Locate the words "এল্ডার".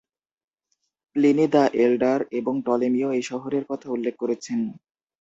1.81-2.19